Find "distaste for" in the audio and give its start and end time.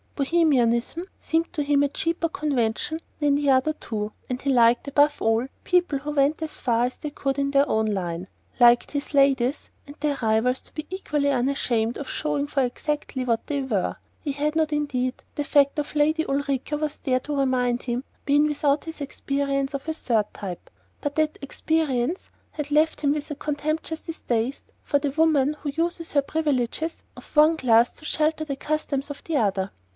24.01-24.99